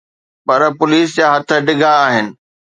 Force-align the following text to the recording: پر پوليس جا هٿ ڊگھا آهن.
پر 0.45 0.61
پوليس 0.77 1.09
جا 1.17 1.25
هٿ 1.33 1.49
ڊگھا 1.67 1.91
آهن. 2.05 2.27